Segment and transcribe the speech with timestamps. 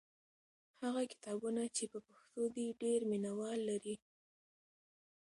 [0.83, 3.95] هغه کتابونه چې په پښتو دي ډېر مینه وال لري.